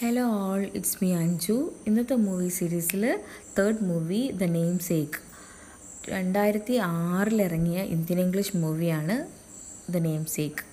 [0.00, 1.54] Hello all it's me Anju
[1.86, 3.02] ഇന്നത്തെ movie സീരീസിൽ
[3.58, 5.18] third movie the namesake
[6.08, 9.16] രണ്ടായിരത്തി ആറിലിറങ്ങിയ ഇന്ത്യൻ ഇംഗ്ലീഷ് മൂവിയാണ്
[9.90, 9.96] the
[10.26, 10.64] namesake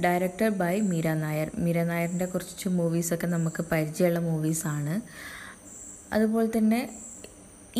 [0.00, 1.50] director by Meera Nair.
[1.58, 4.94] Meera നായറിന്റെ കുറച്ച് മൂവീസൊക്കെ നമുക്ക് പരിചയമുള്ള മൂവീസാണ്
[6.12, 6.80] അതുപോലെ തന്നെ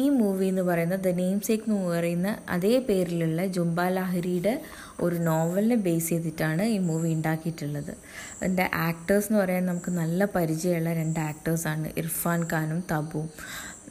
[0.02, 4.54] ഈ മൂവി എന്ന് പറയുന്ന ദ നെയിം സേക്ക് എന്ന് പറയുന്ന അതേ പേരിലുള്ള ജുംബ ലാഹിരിയുടെ
[5.00, 7.92] ഒരു നോവലിനെ ബേസ് ചെയ്തിട്ടാണ് ഈ മൂവി ഉണ്ടാക്കിയിട്ടുള്ളത്.
[8.40, 13.28] അതിന്റെ ആക്ടേഴ്സ് എന്ന് പറയാൻ നമുക്ക് നല്ല പരിചയമുള്ള രണ്ട് ആക്ടേഴ്സാണ് ഇർഫാൻ ഖാനും തബുവും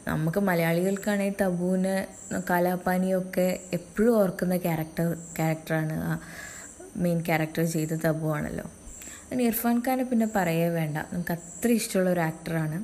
[0.07, 1.95] നമുക്ക് മലയാളികൾക്കാണെങ്കിൽ തബുവിന്
[2.49, 3.47] കലാപാനിയൊക്കെ
[3.77, 6.13] എപ്പോഴും ഓർക്കുന്ന ക്യാരക്ടർ ക്യാരക്ടറാണ് ആ
[7.03, 8.65] മെയിൻ ക്യാരക്ടർ ചെയ്ത തബു ആണല്ലോ.
[9.49, 10.97] ഇർഫാൻ ഖാനെ പിന്നെ പറയേ വേണ്ട.
[11.13, 12.77] നമുക്ക് അത്ര ഇഷ്ടമുള്ള ഒരു ആക്ടറാണ്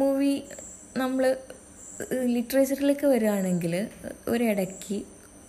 [0.00, 0.34] മൂവി
[0.96, 1.24] നമ്മൾ
[2.26, 3.74] ലിറ്ററേച്ചറിലേക്ക് വരികയാണെങ്കിൽ
[4.28, 4.98] ഒരിടയ്ക്ക്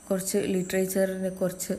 [0.10, 1.74] കുറച്ച് ലിറ്ററേച്ചറിന് കുറച്ച്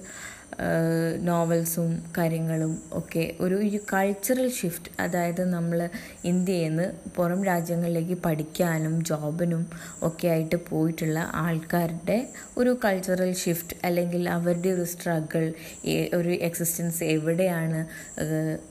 [1.23, 5.79] നോവൽസും കാര്യങ്ങളും ഒക്കെ ഒരു ഒരു കൾച്ചറൽ ഷിഫ്റ്റ് അതായത് നമ്മൾ
[6.24, 9.66] ഇന്ത്യയിൽ നിന്ന് പുറം രാജ്യങ്ങളിലേക്ക് പഠിക്കാനും ജോബിനും
[10.02, 12.18] ഒക്കെ ആയിട്ട് പോയിട്ടുള്ള ആൾക്കാരുടെ
[12.59, 15.52] ഒരു കൾച്ചറൽ ഷിഫ്റ്റ് അല്ലെങ്കിൽ അവരുടെ ഒരു സ്ട്രഗിൾ
[16.15, 17.87] ഒരു എക്സിസ്റ്റൻസ് എവിടെയാണ്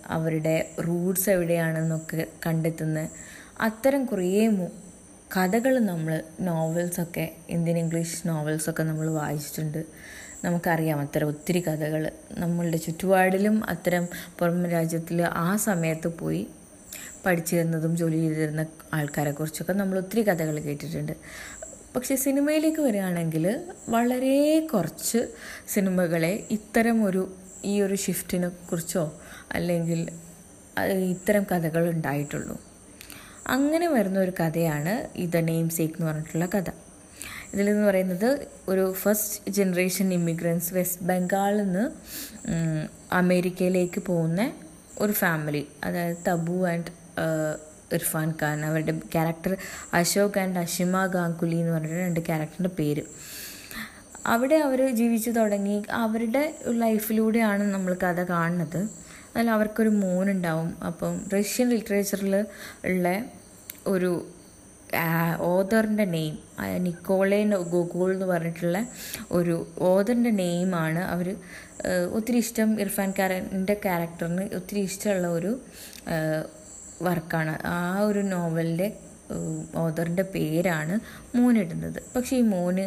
[0.10, 3.08] അവരുടെ റൂട്ട്സ് എവിടെയാണെന്നൊക്കെ കണ്ടെത്തുന്ന
[3.60, 4.30] അത്തരം കുറേ
[5.36, 6.14] കഥകൾ നമ്മൾ
[6.48, 9.80] നോവൽസൊക്കെ ഇന്ത്യൻ ഇംഗ്ലീഷ് നോവൽസൊക്കെ നമ്മൾ വായിച്ചിട്ടുണ്ട്.
[10.44, 12.04] നമുക്കറിയാം അത്തരം ഒത്തിരി കഥകൾ
[12.42, 14.04] നമ്മളുടെ ചുറ്റുപാടിലും അത്തരം
[14.40, 16.42] പുറം രാജ്യത്തിൽ ആ സമയത്ത് പോയി
[17.26, 21.16] പഠിച്ചിരുന്നതും ജോലി ചെയ്തിരുന്ന ആൾക്കാരെക്കുറിച്ചൊക്കെ നമ്മൾ ഒത്തിരി കഥകൾ കേട്ടിട്ടുണ്ട്.
[21.96, 23.48] പക്ഷേ സിനിമയിലേക്ക് വരികയാണെങ്കിൽ
[23.96, 24.38] വളരെ
[24.74, 25.22] കുറച്ച്
[25.74, 27.24] സിനിമകളെ ഇത്തരം ഒരു
[27.72, 29.06] ഈ ഒരു ഷിഫ്റ്റിനെ കുറിച്ചോ
[29.52, 30.00] അല്ലെങ്കിൽ
[31.16, 32.56] ഇത്തരം കഥകൾ ഉണ്ടായിട്ടുള്ളൂ.
[33.48, 36.70] അങ്ങനെ വരുന്ന ഒരു കഥയാണ് ഈ ദ നെയിം സേക്ക് എന്ന് പറഞ്ഞിട്ടുള്ള കഥ.
[37.54, 41.92] ഇതിലെന്ന് പറയുന്നത് ഒരു ഫസ്റ്റ് ജനറേഷൻ ഇമിഗ്രൻസ് വെസ്റ്റ് ബംഗാളിൽ നിന്ന്
[43.14, 44.52] അമേരിക്കയിലേക്ക് പോകുന്ന
[45.00, 46.92] ഒരു ഫാമിലി അതായത് തബു ആൻഡ്
[47.94, 48.66] ഇർഫാൻ ഖാൻ.
[48.66, 49.58] അവരുടെ ക്യാരക്ടർ
[49.94, 53.02] അശോക് ആൻഡ് അഷിമ ഗാംഗുലി എന്ന് പറഞ്ഞിട്ട് രണ്ട് ക്യാരക്ടറിന്റെ പേര്.
[54.26, 55.84] അവിടെ അവർ ജീവിച്ചു തുടങ്ങി.
[55.92, 59.03] അവരുടെ ലൈഫിലൂടെയാണ് നമ്മൾ കഥ കാണുന്നത്.
[59.36, 60.84] അതിൽ അവർക്കൊരു മോനുണ്ടാവും.
[60.86, 62.46] അപ്പം റഷ്യൻ ലിറ്ററേച്ചറിൽ
[62.86, 63.26] ഉള്ള
[63.88, 64.28] ഒരു
[65.40, 66.40] ഓതറിന്റെ നെയിം
[66.84, 68.88] നിക്കോളെ ഗോഗോൾ എന്ന് പറഞ്ഞിട്ടുള്ള
[69.32, 71.28] ഒരു ഓതറിന്റെ നെയിമാണ് അവർ
[72.14, 75.60] ഒത്തിരി ഇഷ്ടം ഇർഫാൻ കാരന്റെ ക്യാരക്ടറിന് ഒത്തിരി ഇഷ്ടമുള്ള ഒരു
[77.02, 77.66] വർക്കാണ്.
[77.66, 78.94] ആ ഒരു നോവലിന്റെ
[79.76, 81.00] ഓതറിന്റെ പേരാണ്
[81.38, 82.00] മോനിടുന്നത്.
[82.16, 82.86] പക്ഷേ ഈ മോന്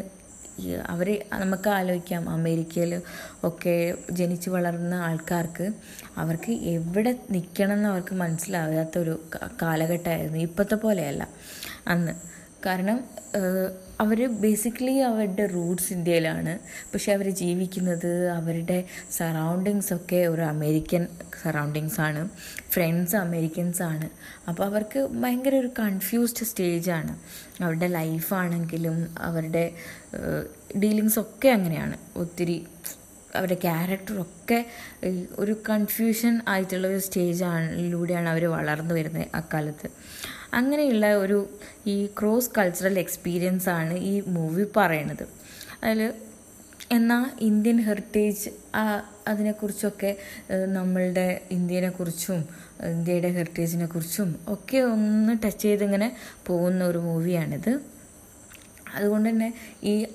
[0.88, 2.30] അവർ നമുക്ക് ആലോചിക്കാം.
[2.30, 3.02] അമേരിക്കയിൽ
[3.44, 5.70] ഒക്കെ ജനിച്ചു വളർന്ന ആൾക്കാർക്ക്
[6.16, 9.20] അവർക്ക് എവിടെ നിൽക്കണം എന്ന് അവർക്ക് മനസ്സിലാകാത്ത ഒരു
[9.62, 10.38] കാലഘട്ടമായിരുന്നു.
[10.38, 11.28] ഇപ്പോഴത്തെ പോലെയല്ല.
[11.86, 12.12] അന്ന്
[12.64, 13.04] കാരണം
[14.00, 16.58] അവർ ബേസിക്കലി അവരുടെ റൂട്ട്സ് ഇന്ത്യയിലാണ്.
[16.92, 18.84] പക്ഷെ അവർ ജീവിക്കുന്നത് അവരുടെ
[19.18, 21.06] സറൗണ്ടിങ്സ് ഒക്കെ ഒരു അമേരിക്കൻ
[21.42, 22.28] സറൗണ്ടിങ്സ് ആണ്.
[22.70, 24.10] ഫ്രണ്ട്സ് അമേരിക്കൻസ് ആണ്.
[24.48, 27.14] അപ്പോൾ അവർക്ക് ഭയങ്കര ഒരു കൺഫ്യൂസ്ഡ് സ്റ്റേജാണ്
[27.62, 29.64] അവരുടെ ലൈഫാണെങ്കിലും അവരുടെ
[30.82, 31.98] ഡീലിങ്സ് ഒക്കെ അങ്ങനെയാണ്.
[32.16, 32.66] ഒത്തിരി
[33.36, 34.64] അവരുടെ ക്യാരക്ടറൊക്കെ
[35.38, 39.88] ഒരു കൺഫ്യൂഷൻ ആയിട്ടുള്ള ഒരു സ്റ്റേജാണിലൂടെയാണ് അവർ വളർന്നു വരുന്നത് അക്കാലത്ത്.
[40.52, 41.48] അങ്ങനെയുള്ള ഒരു
[41.86, 45.28] ഈ ക്രോസ് കൾച്ചറൽ എക്സ്പീരിയൻസ് ആണ് ഈ മൂവി പറയണത്.
[45.84, 46.12] അതിൽ
[46.92, 48.50] എന്നാൽ ഇന്ത്യൻ ഹെറിറ്റേജ്
[49.28, 50.16] അതിനെക്കുറിച്ചൊക്കെ
[50.66, 52.44] നമ്മളുടെ ഇന്ത്യനെക്കുറിച്ചും
[52.84, 57.80] ഇന്ത്യയുടെ ഹെറിറ്റേജിനെ കുറിച്ചും ഒക്കെ ഒന്ന് ടച്ച് ചെയ്തിങ്ങനെ പോകുന്ന ഒരു മൂവിയാണിത്
[58.94, 60.06] അതുകൊണ്ട് തന്നെ ഈ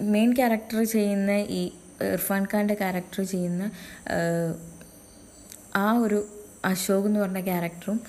[0.00, 3.70] മെയിൻ ക്യാരക്ടർ ചെയ്യുന്ന ഈ ഇർഫാൻ ഖാന്റെ ക്യാരക്ടർ ചെയ്യുന്ന
[5.76, 8.00] ആ ഒരു അശോക് എന്ന് പറഞ്ഞ ക്യാരക്ടറും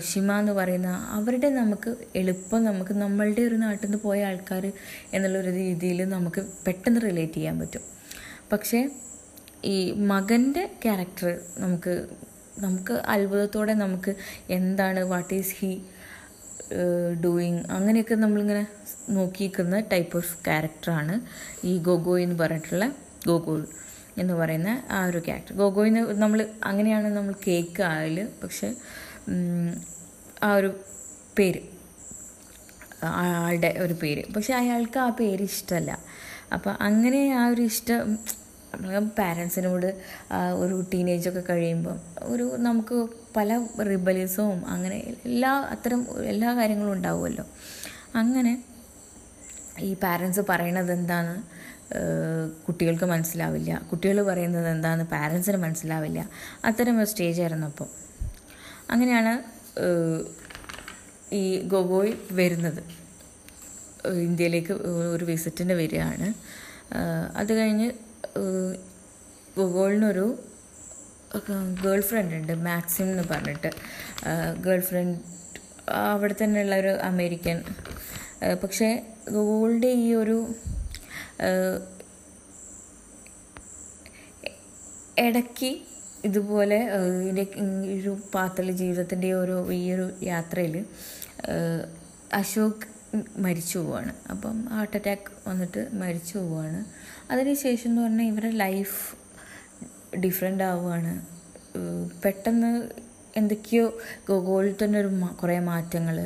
[0.00, 4.72] ഷിമ എന്ന് പറയുന്ന അവരുടെ നമുക്ക് എളുപ്പം നമുക്ക് നമ്മളുടെ ഒരു നാട്ടിൽ നിന്ന് പോയ ആൾക്കാർ
[5.12, 7.80] എന്നുള്ളൊരു രീതിയിൽ നമുക്ക് പെട്ടെന്ന് റിലേറ്റ് ചെയ്യാൻ പറ്റും.
[8.52, 8.88] പക്ഷേ
[9.64, 12.08] ഈ മകന്റെ ക്യാരക്ടർ നമുക്ക്
[12.58, 14.14] നമുക്ക് അത്ഭുതത്തോടെ നമുക്ക്
[14.50, 15.82] എന്താണ് വാട്ട് ഈസ് ഹി
[17.24, 18.66] ഡൂയിങ് അങ്ങനെയൊക്കെ നമ്മളിങ്ങനെ
[19.10, 21.20] നോക്കിയിരിക്കുന്ന ടൈപ്പ് ഓഫ് ക്യാരക്ടറാണ്
[21.66, 22.92] ഈ ഗോഗോയ് എന്ന് പറഞ്ഞിട്ടുള്ള
[23.26, 23.68] ഗോഗോൾ
[24.18, 28.74] എന്ന് പറയുന്ന ആ ഒരു ക്യാരക്ടർ ഗോഗോയിന്ന് നമ്മൾ അങ്ങനെയാണ് നമ്മൾ കേക്ക് അതിൽ പക്ഷെ
[30.42, 30.70] ആ ഒരു
[31.38, 31.62] പേര്
[33.04, 34.22] ആളുടെ ഒരു പേര്.
[34.34, 35.98] പക്ഷെ അയാൾക്ക് ആ പേര് ഇഷ്ടമല്ല.
[36.52, 38.18] അപ്പം അങ്ങനെ ആ ഒരു ഇഷ്ടം
[39.18, 39.88] പാരൻസിനോട്
[40.56, 46.00] ഒരു ടീനേജൊക്കെ കഴിയുമ്പം ഒരു നമുക്ക് പല റിബലിസവും അങ്ങനെ എല്ലാ അത്തരം
[46.32, 47.44] എല്ലാ കാര്യങ്ങളും ഉണ്ടാവുമല്ലോ.
[48.14, 48.52] അങ്ങനെ
[49.80, 51.34] ഈ പാരൻസ് പറയണത് എന്താണ്?
[52.66, 53.72] കുട്ടികൾക്ക് മനസ്സിലാവില്ല.
[53.90, 56.20] കുട്ടികൾ പറയുന്നത് എന്താണെന്ന് പാരൻസിന് മനസ്സിലാവില്ല.
[56.64, 57.88] അത്തരം ഒരു സ്റ്റേജ് ആയിരുന്നു അപ്പോൾ
[58.90, 59.34] അങ്ങനെയാണ്
[61.34, 62.82] ഈ ഗൊഗോയ് വരുന്നത്.
[64.28, 64.72] ഇന്ത്യയിലേക്ക്
[65.14, 66.28] ഒരു വിസിറ്റിന് വരികയാണ്.
[67.36, 67.90] അത് കഴിഞ്ഞ്
[69.58, 70.26] ഗൊഗോളിനൊരു
[71.84, 73.70] ഗേൾ ഫ്രണ്ട് ഉണ്ട് മാക്സിം എന്ന് പറഞ്ഞിട്ട്.
[74.66, 75.18] ഗേൾ ഫ്രണ്ട്
[76.12, 77.58] അവിടെ തന്നെയുള്ള ഒരു അമേരിക്കൻ.
[78.62, 78.88] പക്ഷേ
[79.30, 80.36] ഗോൾഡ് ഈ ഒരു
[85.18, 85.70] ഇടയ്ക്ക്
[86.24, 86.78] ഇതുപോലെ
[87.98, 90.74] ഒരു പാത്തള ജീവിതത്തിന്റെ ഒരു ഈ ഒരു യാത്രയിൽ
[92.32, 92.84] അശോക്
[93.36, 94.12] മരിച്ചു പോവാണ്.
[94.30, 96.80] അപ്പം ഹാർട്ട് അറ്റാക്ക് വന്നിട്ട് മരിച്ചു പോവാണ്.
[97.32, 98.98] അതിനുശേഷം എന്ന് പറഞ്ഞാൽ ഇവരുടെ ലൈഫ്
[100.18, 101.12] ഡിഫറെന്റ് ആവുകയാണ്
[102.24, 102.72] പെട്ടെന്ന്
[103.36, 103.84] എന്തൊക്കെയോ
[104.28, 105.10] ഗോകുലിൽ തന്നെ ഒരു
[105.42, 106.16] കുറേ മാറ്റങ്ങൾ.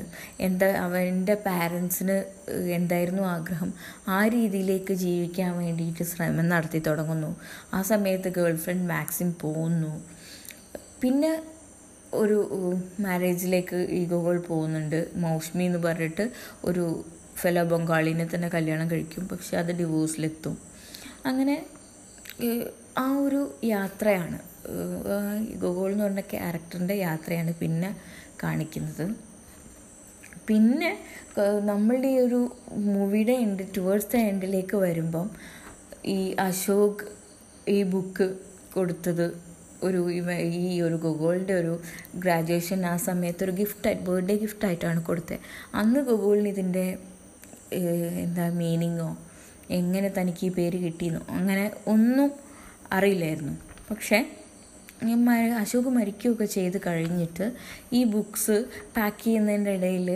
[0.41, 2.17] എന്താ അവന്റെ പാരൻസിന്
[2.51, 3.71] എന്തായിരുന്നു ആഗ്രഹം?
[4.09, 7.37] ആ രീതിയിലേക്ക് ജീവിക്കാൻ വേണ്ടിയിട്ട് ശ്രമം നടത്തി തുടങ്ങുന്നു.
[7.75, 9.93] ആ സമയത്ത് ഗേൾ ഫ്രണ്ട് മാക്സിം പോകുന്നു
[11.03, 11.33] പിന്നെ
[12.15, 12.39] ഒരു
[13.01, 15.11] മാരേജിലേക്ക് ഈ ഗോകുൽ പോകുന്നുണ്ട്.
[15.17, 16.31] മൗഷ്മി എന്ന് പറഞ്ഞിട്ട്
[16.65, 17.05] ഒരു
[17.37, 19.29] ഫെലോ ബംഗാളിനെ തന്നെ കല്യാണം കഴിക്കും.
[19.29, 20.59] പക്ഷെ അത് ഡിവോഴ്സിലെത്തും.
[21.27, 21.67] അങ്ങനെ
[22.99, 24.39] ആ ഒരു യാത്രയാണ്.
[25.63, 27.91] ഗോകുൽ എന്ന് പറഞ്ഞ ക്യാരക്ടറിന്റെ യാത്രയാണ് പിന്നെ
[28.43, 29.05] കാണിക്കുന്നത്.
[30.49, 30.91] പിന്നെ
[31.71, 32.41] നമ്മളുടെ ഈ ഒരു
[32.93, 35.27] മൂവിയുടെ എൻഡ് ടുവേഴ്സ് ദ എൻഡിലേക്ക് വരുമ്പം
[36.17, 37.05] ഈ അശോക്
[37.77, 38.27] ഈ ബുക്ക്
[38.75, 39.27] കൊടുത്തത്
[39.87, 40.01] ഒരു
[40.61, 41.73] ഈ ഒരു ഗോകുളിന്റെ ഒരു
[42.23, 45.41] ഗ്രാജുവേഷൻ ആ സമയത്ത് ഒരു ഗിഫ്റ്റ് ബർത്ത്ഡേ ഗിഫ്റ്റ് ആയിട്ടാണ് കൊടുത്തത്.
[45.81, 46.87] അന്ന് ഗോകുളിന് ഇതിന്റെ
[48.25, 49.11] എന്താ മീനിങ്ങോ
[49.79, 51.65] എങ്ങനെ തനിക്ക് ഈ പേര് കിട്ടിയെന്നോ അങ്ങനെ
[51.95, 52.29] ഒന്നും
[52.97, 53.55] അറിയില്ലായിരുന്നു.
[53.91, 54.19] പക്ഷേ
[55.61, 57.47] അശോക് മരിക്കുകയൊക്കെ ചെയ്ത് കഴിഞ്ഞിട്ട്
[57.93, 58.57] ഈ ബുക്ക്സ്
[58.97, 60.09] പാക്ക് ചെയ്യുന്നതിന്റെ ഇടയിൽ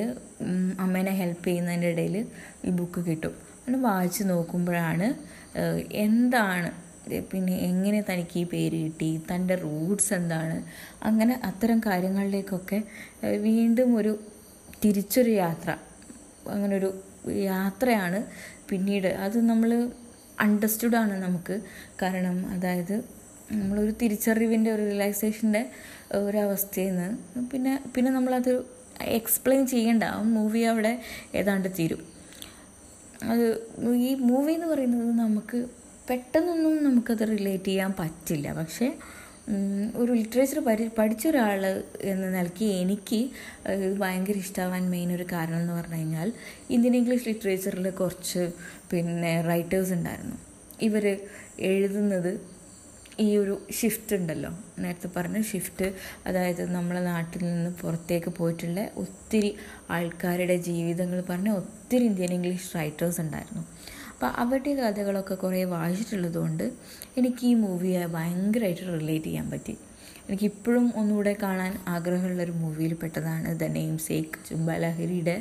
[0.84, 2.16] അമ്മേനെ ഹെൽപ്പ് ചെയ്യുന്നതിന്റെ ഇടയിൽ
[2.64, 3.34] ഈ ബുക്ക് കിട്ടും.
[3.68, 5.08] അത് വായിച്ച് നോക്കുമ്പോഴാണ്
[6.06, 6.70] എന്താണ്
[7.30, 10.56] പിന്നെ എങ്ങനെ തനിക്ക് ഈ പേര് കിട്ടി തന്റെ റൂട്ട്സ് എന്താണ്
[11.02, 12.82] അങ്ങനെ അത്തരം കാര്യങ്ങളിലേക്കൊക്കെ
[13.46, 14.12] വീണ്ടും ഒരു
[14.84, 15.70] തിരിച്ചൊരു യാത്ര
[16.48, 16.90] അങ്ങനൊരു
[17.52, 18.20] യാത്രയാണ്
[18.70, 19.08] പിന്നീട്.
[19.24, 19.70] അത് നമ്മൾ
[20.40, 21.56] അണ്ടർസ്റ്റുഡാണ് നമുക്ക്.
[22.02, 23.19] കാരണം അതായത്
[23.52, 25.62] നമ്മളൊരു തിരിച്ചറിവിന്റെ ഒരു റിലാക്സേഷന്റെ
[26.14, 28.52] ഒരവസ്ഥയിൽ നിന്ന് പിന്നെ പിന്നെ നമ്മളത്
[29.18, 30.04] എക്സ്പ്ലെയിൻ ചെയ്യേണ്ട.
[30.36, 30.92] മൂവി അവിടെ
[31.34, 32.02] ഏതാണ്ട് തീരും.
[33.32, 33.46] അത്
[34.08, 35.58] ഈ മൂവി എന്ന് പറയുന്നത് നമുക്ക്
[36.08, 38.52] പെട്ടെന്നൊന്നും നമുക്കത് റിലേറ്റ് ചെയ്യാൻ പറ്റില്ല.
[38.52, 38.86] പക്ഷേ
[39.96, 41.62] ഒരു ലിറ്ററേച്ചർ പരി പഠിച്ച ഒരാൾ
[42.12, 43.20] എന്ന നിലയ്ക്ക് എനിക്ക്
[43.74, 46.28] ഇത് ഭയങ്കര ഇഷ്ടമാവാൻ മെയിൻ ഒരു കാരണം എന്ന് പറഞ്ഞു കഴിഞ്ഞാൽ
[46.70, 48.42] ഇന്ത്യൻ ഇംഗ്ലീഷ് ലിറ്ററേച്ചറിൽ കുറച്ച്
[48.92, 50.36] പിന്നെ റൈറ്റേഴ്സ് ഉണ്ടായിരുന്നു.
[50.82, 51.04] ഇവർ
[51.70, 52.32] എഴുതുന്നത്
[53.20, 54.50] ഈ ഒരു ഷിഫ്റ്റ് ഉണ്ടല്ലോ.
[54.78, 55.86] നേരത്തെ പറഞ്ഞ ഷിഫ്റ്റ്
[56.26, 59.50] അതായത് നമ്മളെ നാട്ടിൽ നിന്ന് പുറത്തേക്ക് പോയിട്ടുള്ള ഒത്തിരി
[59.90, 63.62] ആൾക്കാരുടെ ജീവിതങ്ങൾ പറഞ്ഞ ഒത്തിരി ഇന്ത്യൻ ഇംഗ്ലീഷ് റൈറ്റേഴ്സ് ഉണ്ടായിരുന്നു.
[64.12, 66.64] അപ്പോൾ അവരുടെ കഥകളൊക്കെ കുറേ വായിച്ചിട്ടുള്ളതുകൊണ്ട്
[67.16, 69.74] എനിക്ക് ഈ മൂവിയെ ഭയങ്കരമായിട്ട് റിലേറ്റ് ചെയ്യാൻ പറ്റി.
[70.28, 75.36] എനിക്കിപ്പോഴും ഒന്നുകൂടെ കാണാൻ ആഗ്രഹമുള്ളൊരു മൂവിയിൽ പെട്ടതാണ് ദ നെയിം സേക്ക് ചുംബലഹരിയുടെ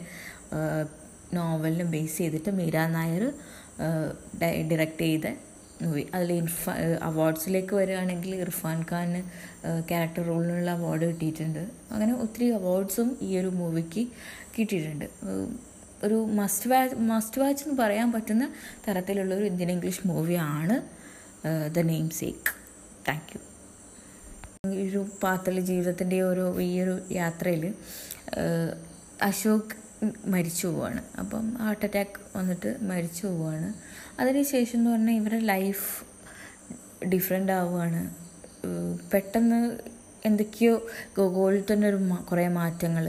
[1.33, 3.23] നോവലിനെ ബേസ് ചെയ്തിട്ട് മീര നായർ
[4.41, 5.27] ഡയറക്റ്റ് ചെയ്ത
[5.81, 6.77] മൂവി അതിൽ ഇർഫാൻ
[7.09, 9.21] അവാർഡ്സിലേക്ക് വരികയാണെങ്കിൽ ഇർഫാൻ ഖാന്
[9.89, 11.63] ക്യാരക്ടർ റോളിനുള്ള അവാർഡ് കിട്ടിയിട്ടുണ്ട്.
[11.91, 14.03] അങ്ങനെ ഒത്തിരി അവാർഡ്സും ഈ ഒരു മൂവിക്ക്
[14.55, 15.07] കിട്ടിയിട്ടുണ്ട്.
[16.03, 18.45] ഒരു മസ്റ്റ് വാച്ച് മസ്റ്റ് വാച്ച് എന്ന് പറയാൻ പറ്റുന്ന
[18.87, 20.77] തരത്തിലുള്ള ഒരു ഇന്ത്യൻ ഇംഗ്ലീഷ് മൂവിയാണ്
[21.75, 22.51] the namesake
[23.07, 23.41] thank you
[24.71, 27.65] ഈ ഒരു പാത്തള ജീവിതത്തിന്റെ ഒരു ഈ ഒരു യാത്രയിൽ
[29.21, 29.75] അശോക്
[30.33, 31.01] മരിച്ചു പോവാണ്.
[31.19, 33.69] അപ്പം ഹാർട്ട് അറ്റാക്ക് വന്നിട്ട് മരിച്ചു പോവാണ്.
[34.19, 35.87] അതിനുശേഷം എന്ന് പറഞ്ഞാൽ ഇവരുടെ ലൈഫ്
[37.13, 38.01] ഡിഫറെന്റ് ആവുകയാണ്
[39.13, 39.59] പെട്ടെന്ന്
[40.25, 40.73] എന്തൊക്കെയോ
[41.17, 41.99] ഗോകുലിൽ തന്നെ ഒരു
[42.29, 43.05] കുറേ മാറ്റങ്ങൾ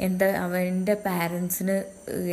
[0.00, 1.76] എന്താ അവന്റെ പാരൻസിന്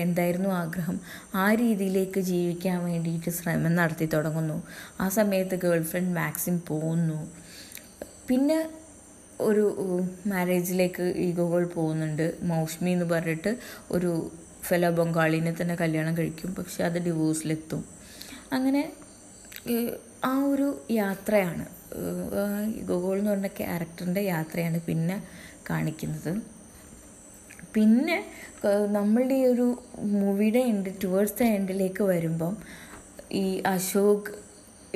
[0.04, 0.98] എന്തായിരുന്നു ആഗ്രഹം?
[1.36, 4.58] ആ രീതിയിലേക്ക് ജീവിക്കാൻ വേണ്ടിയിട്ട് ശ്രമം നടത്തി തുടങ്ങുന്നു.
[5.02, 7.20] ആ സമയത്ത് ഗേൾ ഫ്രണ്ട് മാക്സിം പോകുന്നു
[8.30, 8.60] പിന്നെ
[9.48, 9.66] ഒരു
[10.32, 12.26] മാരേജിലേക്ക് ഈഗോകൾ പോകുന്നുണ്ട്.
[12.52, 13.52] മൗഷ്മി എന്ന് പറഞ്ഞിട്ട്
[13.96, 14.12] ഒരു
[14.68, 16.50] ഫെലോ ബംഗാളിനെ തന്നെ കല്യാണം കഴിക്കും.
[16.60, 17.84] പക്ഷെ അത് ഡിവോഴ്സിലെത്തും
[18.54, 18.82] അങ്ങനെ
[20.26, 21.66] ആ ഒരു യാത്രയാണ്.
[22.90, 25.18] ഗോഗോൾ എന്ന് പറഞ്ഞ ക്യാരക്ടറിന്റെ യാത്രയാണ് പിന്നെ
[25.70, 26.32] കാണിക്കുന്നത്.
[27.76, 28.18] പിന്നെ
[28.98, 29.66] നമ്മളുടെ ഈ ഒരു
[30.20, 32.54] മൂവിയുടെ എൻഡ് ടുവേഴ്സ് ദ എൻഡിലേക്ക് വരുമ്പം
[33.44, 34.32] ഈ അശോക്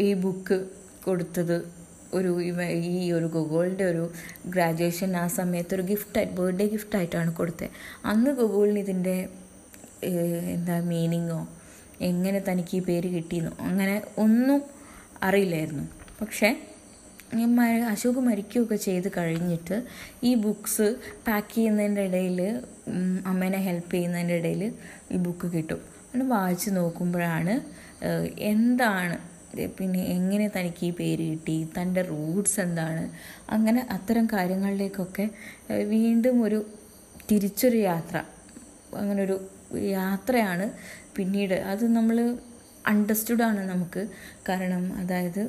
[0.06, 0.58] ഈ ബുക്ക്
[1.06, 1.58] കൊടുത്തത്
[2.18, 2.32] ഒരു
[2.92, 4.04] ഈ ഒരു ഗൂഗിളിന്റെ ഒരു
[4.54, 7.74] ഗ്രാജുവേഷൻ ആ സമയത്ത് ഒരു ഗിഫ്റ്റ് ബർത്ത്ഡേ ഗിഫ്റ്റ് ആയിട്ടാണ് കൊടുത്തത്
[8.12, 9.18] അന്ന് ഗൂഗിളിന് ഇതിന്റെ
[10.56, 11.42] എന്താ മീനിങ്ങോ
[12.10, 14.62] എങ്ങനെ തനിക്ക് ഈ പേര് കിട്ടിയെന്നോ അങ്ങനെ ഒന്നും
[15.28, 15.86] അറിയില്ലായിരുന്നു.
[16.22, 16.50] പക്ഷേ
[17.92, 19.78] അശോക് മരിക്കുകയൊക്കെ ചെയ്ത് കഴിഞ്ഞിട്ട്
[20.30, 20.88] ഈ ബുക്ക്സ്
[21.28, 22.40] പാക്ക് ചെയ്യുന്നതിന്റെ ഇടയിൽ
[23.32, 24.64] അമ്മേനെ ഹെൽപ്പ് ചെയ്യുന്നതിന്റെ ഇടയിൽ
[25.14, 25.82] ഈ ബുക്ക് കിട്ടും.
[26.14, 27.56] അത് വായിച്ച് നോക്കുമ്പോഴാണ്
[28.52, 29.18] എന്താണ്
[29.80, 31.68] പിന്നെ എങ്ങനെ തനിക്ക് ഈ പേര് കിട്ടി?
[31.82, 33.04] തന്റെ റൂട്ട്സ് എന്താണ്?
[33.50, 35.30] അങ്ങനെ അത്തരം കാര്യങ്ങളിലേക്കൊക്കെ
[35.72, 36.66] വീണ്ടും ഒരു
[37.32, 38.24] തിരിച്ചൊരു യാത്ര.
[38.96, 39.38] അങ്ങനൊരു
[39.78, 40.72] യാത്രയാണ്
[41.16, 41.54] പിന്നീട്.
[41.54, 42.38] അത് നമ്മൾ
[42.88, 44.08] അണ്ടർസ്റ്റുഡ് ആണ് നമുക്ക്.
[44.50, 45.44] കാരണം അതായത്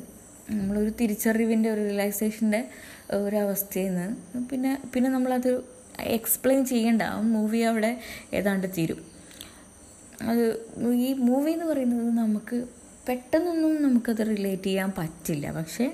[0.49, 2.61] നമ്മളൊരു തിരിച്ചറിവിന്റെ ഒരു റിലാക്സേഷന്റെ
[3.11, 4.07] ഒരവസ്ഥയിൽ നിന്ന്
[4.49, 5.63] പിന്നെ പിന്നെ നമ്മളത്
[5.99, 7.01] എക്സ്പ്ലെയിൻ ചെയ്യേണ്ട.
[7.01, 7.91] ആ മൂവി അവിടെ
[8.33, 8.99] ഏതാണ്ട് തീരും.
[10.21, 10.43] അത്
[10.93, 12.65] ഈ മൂവി എന്ന് പറയുന്നത് നമുക്ക്
[13.07, 15.45] പെട്ടെന്നൊന്നും നമുക്കത് റിലേറ്റ് ചെയ്യാൻ പറ്റില്ല.
[15.57, 15.85] പക്ഷേ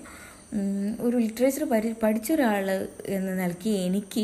[1.06, 2.66] ഒരു ലിറ്ററേച്ചർ പരി പഠിച്ച ഒരാൾ
[3.16, 4.24] എന്ന നിലയ്ക്ക് എനിക്ക്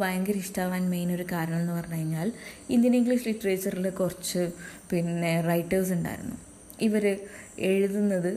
[0.00, 2.28] ഭയങ്കര ഇഷ്ടമാവാൻ മെയിൻ ഒരു കാരണം എന്ന് പറഞ്ഞു കഴിഞ്ഞാൽ
[2.74, 4.42] ഇന്ത്യൻ ഇംഗ്ലീഷ് ലിറ്ററേച്ചറിൽ കുറച്ച്
[4.90, 6.36] പിന്നെ റൈറ്റേഴ്സ് ഉണ്ടായിരുന്നു.
[6.88, 7.04] ഇവർ
[7.70, 8.30] എഴുതുന്നത്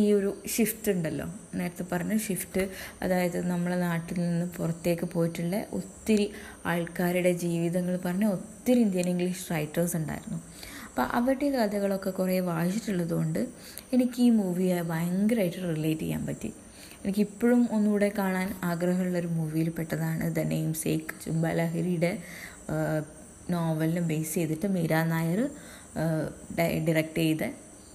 [0.00, 1.26] ഈ ഒരു ഷിഫ്റ്റ് ഉണ്ടല്ലോ.
[1.58, 2.62] നേരത്തെ പറഞ്ഞ ഷിഫ്റ്റ്
[3.02, 6.26] അതായത് നമ്മളെ നാട്ടിൽ നിന്ന് പുറത്തേക്ക് പോയിട്ടുള്ള ഒത്തിരി
[6.66, 10.40] ആൾക്കാരുടെ ജീവിതങ്ങൾ പറഞ്ഞ ഒത്തിരി ഇന്ത്യൻ ഇംഗ്ലീഷ് റൈറ്റേഴ്സ് ഉണ്ടായിരുന്നു.
[10.94, 13.38] അപ്പോൾ അവരുടെ കഥകളൊക്കെ കുറേ വായിച്ചിട്ടുള്ളത് കൊണ്ട്
[13.94, 16.50] എനിക്ക് ഈ മൂവിയെ ഭയങ്കരമായിട്ട് റിലേറ്റ് ചെയ്യാൻ പറ്റി.
[17.02, 22.12] എനിക്കിപ്പോഴും ഒന്നുകൂടെ കാണാൻ ആഗ്രഹമുള്ളൊരു മൂവിയിൽ പെട്ടതാണ് ദ നെയിം സേക്ക് ചുംബലഹരിയുടെ
[23.54, 25.40] നോവലിനെ ബേസ് ചെയ്തിട്ട് മീര നായർ
[26.58, 27.42] ഡയറക്റ്റ് ചെയ്ത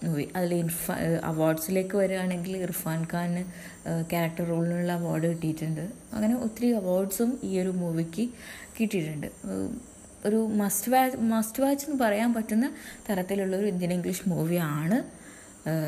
[0.03, 0.99] മൂവി അതിൽ ഇർഫാൻ
[1.31, 3.43] അവാർഡ്സിലേക്ക് വരികയാണെങ്കിൽ ഇർഫാൻ ഖാന്
[4.11, 5.85] ക്യാരക്ടർ റോളിനുള്ള അവാർഡ് കിട്ടിയിട്ടുണ്ട്.
[6.15, 8.25] അങ്ങനെ ഒത്തിരി അവാർഡ്സും ഈ ഒരു മൂവിക്ക്
[8.79, 9.29] കിട്ടിയിട്ടുണ്ട്.
[10.25, 12.67] ഒരു മസ്റ്റ് വാച്ച് മസ്റ്റ് വാച്ച് എന്ന് പറയാൻ പറ്റുന്ന
[13.09, 14.99] തരത്തിലുള്ള ഒരു ഇന്ത്യൻ ഇംഗ്ലീഷ് മൂവിയാണ്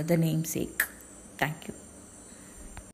[0.02, 0.88] the namesake
[1.42, 1.81] thank U